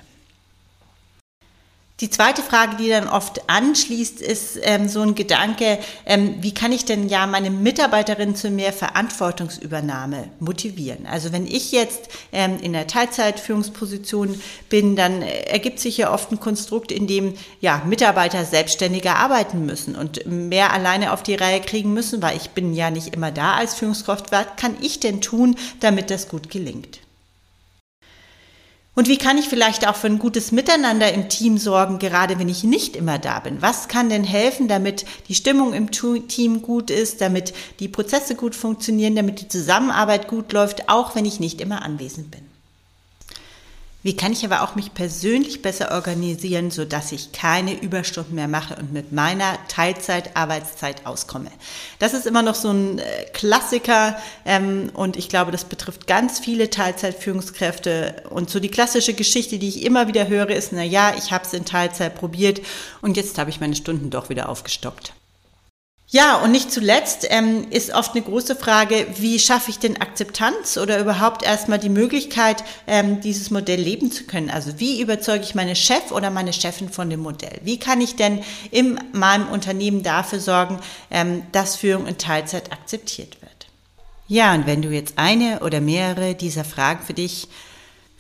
Die 2.01 2.09
zweite 2.09 2.41
Frage, 2.41 2.77
die 2.77 2.89
dann 2.89 3.07
oft 3.07 3.47
anschließt, 3.47 4.21
ist 4.21 4.59
ähm, 4.63 4.89
so 4.89 5.01
ein 5.01 5.13
Gedanke, 5.13 5.77
ähm, 6.07 6.37
wie 6.41 6.51
kann 6.51 6.71
ich 6.71 6.83
denn 6.83 7.09
ja 7.09 7.27
meine 7.27 7.51
Mitarbeiterin 7.51 8.35
zu 8.35 8.49
mehr 8.49 8.73
Verantwortungsübernahme 8.73 10.29
motivieren? 10.39 11.05
Also 11.05 11.31
wenn 11.31 11.45
ich 11.45 11.71
jetzt 11.71 12.09
ähm, 12.31 12.57
in 12.59 12.73
der 12.73 12.87
Teilzeitführungsposition 12.87 14.41
bin, 14.67 14.95
dann 14.95 15.21
äh, 15.21 15.41
ergibt 15.41 15.79
sich 15.79 15.97
ja 15.97 16.11
oft 16.11 16.31
ein 16.31 16.39
Konstrukt, 16.39 16.91
in 16.91 17.05
dem 17.05 17.35
ja 17.59 17.83
Mitarbeiter 17.85 18.45
selbstständiger 18.45 19.17
arbeiten 19.17 19.67
müssen 19.67 19.95
und 19.95 20.25
mehr 20.25 20.73
alleine 20.73 21.13
auf 21.13 21.21
die 21.21 21.35
Reihe 21.35 21.61
kriegen 21.61 21.93
müssen, 21.93 22.23
weil 22.23 22.35
ich 22.35 22.49
bin 22.49 22.73
ja 22.73 22.89
nicht 22.89 23.13
immer 23.13 23.29
da 23.29 23.53
als 23.53 23.75
Führungskraft. 23.75 24.31
Was 24.31 24.47
kann 24.57 24.75
ich 24.81 24.99
denn 24.99 25.21
tun, 25.21 25.55
damit 25.81 26.09
das 26.09 26.29
gut 26.29 26.49
gelingt? 26.49 26.99
Und 28.93 29.07
wie 29.07 29.17
kann 29.17 29.37
ich 29.37 29.47
vielleicht 29.47 29.87
auch 29.87 29.95
für 29.95 30.07
ein 30.07 30.19
gutes 30.19 30.51
Miteinander 30.51 31.13
im 31.13 31.29
Team 31.29 31.57
sorgen, 31.57 31.97
gerade 31.97 32.39
wenn 32.39 32.49
ich 32.49 32.65
nicht 32.65 32.97
immer 32.97 33.19
da 33.19 33.39
bin? 33.39 33.61
Was 33.61 33.87
kann 33.87 34.09
denn 34.09 34.25
helfen, 34.25 34.67
damit 34.67 35.05
die 35.29 35.35
Stimmung 35.35 35.73
im 35.73 35.91
Team 35.91 36.61
gut 36.61 36.89
ist, 36.89 37.21
damit 37.21 37.53
die 37.79 37.87
Prozesse 37.87 38.35
gut 38.35 38.53
funktionieren, 38.53 39.15
damit 39.15 39.39
die 39.39 39.47
Zusammenarbeit 39.47 40.27
gut 40.27 40.51
läuft, 40.51 40.89
auch 40.89 41.15
wenn 41.15 41.23
ich 41.23 41.39
nicht 41.39 41.61
immer 41.61 41.83
anwesend 41.83 42.31
bin? 42.31 42.50
Wie 44.03 44.15
kann 44.15 44.31
ich 44.31 44.43
aber 44.43 44.63
auch 44.63 44.73
mich 44.73 44.95
persönlich 44.95 45.61
besser 45.61 45.91
organisieren, 45.91 46.71
so 46.71 46.85
dass 46.85 47.11
ich 47.11 47.33
keine 47.33 47.79
Überstunden 47.79 48.33
mehr 48.33 48.47
mache 48.47 48.75
und 48.75 48.91
mit 48.91 49.11
meiner 49.11 49.59
Teilzeit-Arbeitszeit 49.67 51.05
auskomme? 51.05 51.51
Das 51.99 52.15
ist 52.15 52.25
immer 52.25 52.41
noch 52.41 52.55
so 52.55 52.71
ein 52.71 52.97
äh, 52.97 53.03
Klassiker 53.31 54.17
ähm, 54.43 54.89
und 54.95 55.17
ich 55.17 55.29
glaube, 55.29 55.51
das 55.51 55.65
betrifft 55.65 56.07
ganz 56.07 56.39
viele 56.39 56.71
Teilzeitführungskräfte. 56.71 58.23
Und 58.31 58.49
so 58.49 58.59
die 58.59 58.71
klassische 58.71 59.13
Geschichte, 59.13 59.59
die 59.59 59.69
ich 59.69 59.85
immer 59.85 60.07
wieder 60.07 60.27
höre, 60.27 60.49
ist, 60.49 60.71
na 60.71 60.83
ja, 60.83 61.13
ich 61.15 61.31
habe 61.31 61.45
es 61.45 61.53
in 61.53 61.65
Teilzeit 61.65 62.15
probiert 62.15 62.61
und 63.03 63.17
jetzt 63.17 63.37
habe 63.37 63.51
ich 63.51 63.59
meine 63.59 63.75
Stunden 63.75 64.09
doch 64.09 64.29
wieder 64.29 64.49
aufgestockt. 64.49 65.13
Ja, 66.13 66.35
und 66.39 66.51
nicht 66.51 66.73
zuletzt 66.73 67.25
ähm, 67.29 67.67
ist 67.69 67.93
oft 67.93 68.11
eine 68.11 68.21
große 68.21 68.57
Frage, 68.57 69.07
wie 69.15 69.39
schaffe 69.39 69.71
ich 69.71 69.79
denn 69.79 70.01
Akzeptanz 70.01 70.75
oder 70.75 70.99
überhaupt 70.99 71.41
erstmal 71.41 71.79
die 71.79 71.87
Möglichkeit, 71.87 72.65
ähm, 72.85 73.21
dieses 73.21 73.49
Modell 73.49 73.79
leben 73.79 74.11
zu 74.11 74.25
können? 74.25 74.49
Also 74.49 74.77
wie 74.77 74.99
überzeuge 74.99 75.45
ich 75.45 75.55
meine 75.55 75.73
Chef 75.73 76.11
oder 76.11 76.29
meine 76.29 76.51
Chefin 76.51 76.89
von 76.89 77.09
dem 77.09 77.21
Modell? 77.21 77.61
Wie 77.63 77.79
kann 77.79 78.01
ich 78.01 78.17
denn 78.17 78.43
in 78.71 78.99
meinem 79.13 79.47
Unternehmen 79.47 80.03
dafür 80.03 80.41
sorgen, 80.41 80.81
ähm, 81.11 81.43
dass 81.53 81.77
Führung 81.77 82.05
in 82.07 82.17
Teilzeit 82.17 82.73
akzeptiert 82.73 83.41
wird? 83.41 83.67
Ja, 84.27 84.53
und 84.53 84.67
wenn 84.67 84.81
du 84.81 84.89
jetzt 84.89 85.13
eine 85.15 85.61
oder 85.61 85.79
mehrere 85.79 86.35
dieser 86.35 86.65
Fragen 86.65 87.05
für 87.05 87.13
dich 87.13 87.47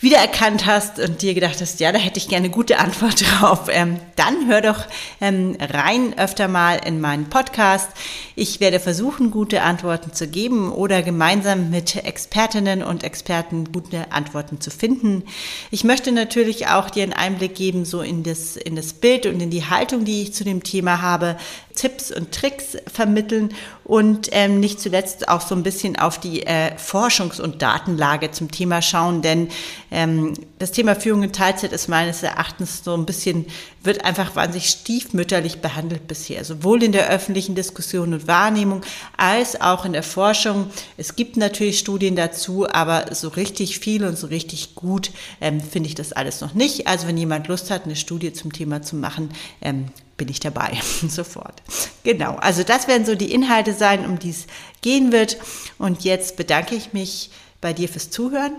wiedererkannt 0.01 0.65
hast 0.65 0.99
und 0.99 1.21
dir 1.21 1.35
gedacht 1.35 1.61
hast, 1.61 1.79
ja, 1.79 1.91
da 1.91 1.99
hätte 1.99 2.17
ich 2.17 2.27
gerne 2.27 2.45
eine 2.45 2.53
gute 2.53 2.79
Antwort 2.79 3.23
drauf, 3.39 3.67
ähm, 3.69 3.97
dann 4.15 4.47
hör 4.47 4.61
doch 4.61 4.85
ähm, 5.21 5.55
rein 5.59 6.17
öfter 6.17 6.47
mal 6.47 6.81
in 6.85 6.99
meinen 6.99 7.29
Podcast. 7.29 7.89
Ich 8.35 8.59
werde 8.59 8.79
versuchen, 8.79 9.29
gute 9.29 9.61
Antworten 9.61 10.13
zu 10.13 10.27
geben 10.27 10.71
oder 10.71 11.03
gemeinsam 11.03 11.69
mit 11.69 11.95
Expertinnen 11.95 12.81
und 12.81 13.03
Experten 13.03 13.71
gute 13.71 14.11
Antworten 14.11 14.59
zu 14.59 14.71
finden. 14.71 15.23
Ich 15.69 15.83
möchte 15.83 16.11
natürlich 16.11 16.67
auch 16.67 16.89
dir 16.89 17.03
einen 17.03 17.13
Einblick 17.13 17.53
geben, 17.53 17.85
so 17.85 18.01
in 18.01 18.23
das, 18.23 18.57
in 18.57 18.75
das 18.75 18.93
Bild 18.93 19.27
und 19.27 19.39
in 19.39 19.51
die 19.51 19.65
Haltung, 19.65 20.03
die 20.03 20.23
ich 20.23 20.33
zu 20.33 20.43
dem 20.43 20.63
Thema 20.63 21.01
habe, 21.01 21.37
Tipps 21.75 22.11
und 22.11 22.31
Tricks 22.31 22.77
vermitteln 22.91 23.53
und 23.83 24.29
ähm, 24.31 24.59
nicht 24.59 24.79
zuletzt 24.79 25.29
auch 25.29 25.41
so 25.41 25.55
ein 25.55 25.63
bisschen 25.63 25.97
auf 25.97 26.19
die 26.19 26.45
äh, 26.45 26.75
Forschungs- 26.75 27.39
und 27.39 27.61
Datenlage 27.61 28.31
zum 28.31 28.51
Thema 28.51 28.81
schauen, 28.81 29.21
denn 29.21 29.49
ähm, 29.91 30.33
das 30.57 30.71
Thema 30.71 30.95
Führung 30.95 31.23
in 31.23 31.33
Teilzeit 31.33 31.73
ist 31.73 31.89
meines 31.89 32.23
Erachtens 32.23 32.83
so 32.83 32.95
ein 32.95 33.05
bisschen, 33.05 33.45
wird 33.83 34.05
einfach 34.05 34.35
wahnsinnig 34.35 34.69
stiefmütterlich 34.69 35.59
behandelt 35.59 36.07
bisher, 36.07 36.45
sowohl 36.45 36.81
in 36.81 36.93
der 36.93 37.09
öffentlichen 37.09 37.55
Diskussion 37.55 38.13
und 38.13 38.27
Wahrnehmung 38.27 38.83
als 39.17 39.59
auch 39.59 39.83
in 39.83 39.91
der 39.91 40.03
Forschung. 40.03 40.71
Es 40.97 41.17
gibt 41.17 41.35
natürlich 41.35 41.77
Studien 41.77 42.15
dazu, 42.15 42.69
aber 42.69 43.13
so 43.13 43.27
richtig 43.27 43.79
viel 43.79 44.05
und 44.05 44.17
so 44.17 44.27
richtig 44.27 44.75
gut 44.75 45.11
ähm, 45.41 45.59
finde 45.59 45.89
ich 45.89 45.95
das 45.95 46.13
alles 46.13 46.39
noch 46.39 46.53
nicht. 46.53 46.87
Also 46.87 47.07
wenn 47.07 47.17
jemand 47.17 47.49
Lust 47.49 47.69
hat, 47.69 47.83
eine 47.83 47.97
Studie 47.97 48.31
zum 48.31 48.53
Thema 48.53 48.81
zu 48.81 48.95
machen, 48.95 49.29
ähm, 49.61 49.87
bin 50.15 50.29
ich 50.29 50.39
dabei, 50.39 50.79
sofort. 51.09 51.61
Genau, 52.03 52.35
also 52.35 52.63
das 52.63 52.87
werden 52.87 53.05
so 53.05 53.15
die 53.15 53.33
Inhalte 53.33 53.73
sein, 53.73 54.05
um 54.05 54.19
die 54.19 54.29
es 54.29 54.47
gehen 54.81 55.11
wird. 55.11 55.37
Und 55.77 56.05
jetzt 56.05 56.37
bedanke 56.37 56.75
ich 56.75 56.93
mich 56.93 57.31
bei 57.59 57.73
dir 57.73 57.89
fürs 57.89 58.09
Zuhören 58.09 58.53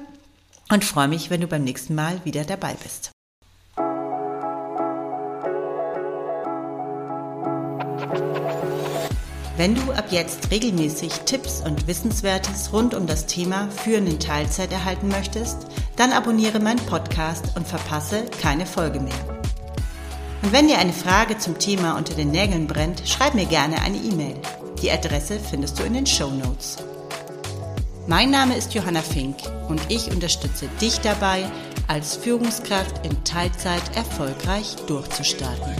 und 0.72 0.86
freue 0.86 1.08
mich, 1.08 1.28
wenn 1.28 1.42
du 1.42 1.46
beim 1.46 1.64
nächsten 1.64 1.94
Mal 1.94 2.24
wieder 2.24 2.44
dabei 2.44 2.74
bist. 2.82 3.10
Wenn 9.58 9.74
du 9.74 9.92
ab 9.92 10.06
jetzt 10.10 10.50
regelmäßig 10.50 11.12
Tipps 11.26 11.60
und 11.60 11.86
Wissenswertes 11.86 12.72
rund 12.72 12.94
um 12.94 13.06
das 13.06 13.26
Thema 13.26 13.68
Führen 13.70 14.06
in 14.06 14.18
Teilzeit 14.18 14.72
erhalten 14.72 15.08
möchtest, 15.08 15.66
dann 15.96 16.12
abonniere 16.12 16.58
meinen 16.58 16.84
Podcast 16.86 17.54
und 17.54 17.68
verpasse 17.68 18.24
keine 18.40 18.64
Folge 18.64 18.98
mehr. 18.98 19.12
Und 20.40 20.52
wenn 20.52 20.68
dir 20.68 20.78
eine 20.78 20.94
Frage 20.94 21.36
zum 21.36 21.58
Thema 21.58 21.98
unter 21.98 22.14
den 22.14 22.30
Nägeln 22.30 22.66
brennt, 22.66 23.06
schreib 23.06 23.34
mir 23.34 23.46
gerne 23.46 23.82
eine 23.82 23.98
E-Mail. 23.98 24.36
Die 24.80 24.90
Adresse 24.90 25.38
findest 25.38 25.78
du 25.78 25.82
in 25.84 25.92
den 25.92 26.06
Show 26.06 26.30
Notes. 26.30 26.78
Mein 28.12 28.28
Name 28.28 28.54
ist 28.58 28.74
Johanna 28.74 29.00
Fink 29.00 29.38
und 29.70 29.80
ich 29.88 30.10
unterstütze 30.10 30.68
dich 30.82 30.98
dabei, 31.00 31.50
als 31.88 32.14
Führungskraft 32.14 33.06
in 33.06 33.24
Teilzeit 33.24 33.96
erfolgreich 33.96 34.76
durchzustarten. 34.86 35.74